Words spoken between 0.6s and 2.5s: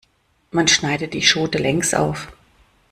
schneidet die Schote längs auf.